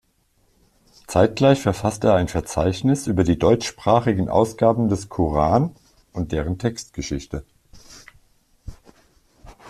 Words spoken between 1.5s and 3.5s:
verfasst er ein Verzeichnis über die